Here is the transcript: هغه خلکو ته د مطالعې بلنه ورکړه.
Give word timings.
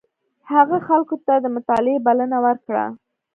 هغه 0.53 0.77
خلکو 0.87 1.15
ته 1.25 1.33
د 1.39 1.45
مطالعې 1.55 2.03
بلنه 2.07 2.37
ورکړه. 2.45 2.85